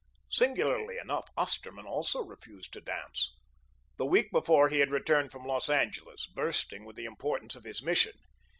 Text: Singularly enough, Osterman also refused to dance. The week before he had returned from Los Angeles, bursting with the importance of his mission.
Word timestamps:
Singularly 0.31 0.97
enough, 0.97 1.27
Osterman 1.37 1.85
also 1.85 2.21
refused 2.23 2.73
to 2.73 2.81
dance. 2.81 3.35
The 3.97 4.05
week 4.07 4.31
before 4.31 4.67
he 4.69 4.79
had 4.79 4.89
returned 4.89 5.31
from 5.31 5.45
Los 5.45 5.69
Angeles, 5.69 6.25
bursting 6.25 6.85
with 6.85 6.95
the 6.95 7.05
importance 7.05 7.55
of 7.55 7.65
his 7.65 7.83
mission. 7.83 8.13